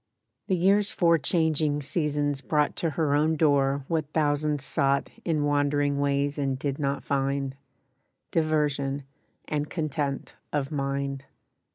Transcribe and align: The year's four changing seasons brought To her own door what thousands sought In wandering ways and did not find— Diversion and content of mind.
The 0.47 0.55
year's 0.55 0.89
four 0.89 1.19
changing 1.19 1.83
seasons 1.83 2.41
brought 2.41 2.75
To 2.77 2.89
her 2.89 3.13
own 3.13 3.35
door 3.35 3.85
what 3.87 4.11
thousands 4.13 4.63
sought 4.65 5.11
In 5.23 5.43
wandering 5.43 5.99
ways 5.99 6.39
and 6.39 6.57
did 6.57 6.79
not 6.79 7.03
find— 7.03 7.55
Diversion 8.31 9.03
and 9.47 9.69
content 9.69 10.33
of 10.51 10.71
mind. 10.71 11.25